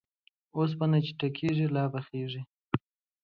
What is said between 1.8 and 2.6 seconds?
پخېږي.